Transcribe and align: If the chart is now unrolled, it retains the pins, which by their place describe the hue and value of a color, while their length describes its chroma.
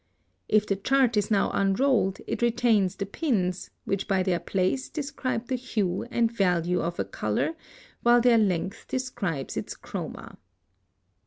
If 0.49 0.65
the 0.65 0.77
chart 0.77 1.15
is 1.15 1.29
now 1.29 1.51
unrolled, 1.51 2.21
it 2.25 2.41
retains 2.41 2.95
the 2.95 3.05
pins, 3.05 3.69
which 3.85 4.07
by 4.07 4.23
their 4.23 4.39
place 4.39 4.89
describe 4.89 5.45
the 5.45 5.53
hue 5.53 6.07
and 6.09 6.31
value 6.31 6.81
of 6.81 6.97
a 6.97 7.05
color, 7.05 7.53
while 8.01 8.19
their 8.19 8.39
length 8.39 8.87
describes 8.87 9.55
its 9.55 9.75
chroma. 9.75 10.37